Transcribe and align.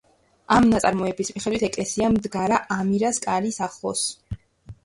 ამ 0.53 0.63
ნაწარმოების 0.69 1.29
მიხედვით, 1.35 1.65
ეკლესია 1.69 2.09
მდგარა 2.15 2.59
ამირას 2.79 3.23
კარის 3.27 3.63
ახლოს. 3.67 4.09